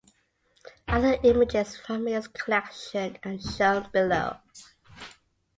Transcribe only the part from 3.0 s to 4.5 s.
are shown below.